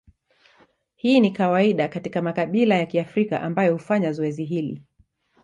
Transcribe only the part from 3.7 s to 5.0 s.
hufanya zoezi hili.